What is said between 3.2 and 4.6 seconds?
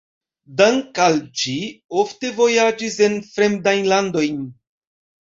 fremdajn landojn.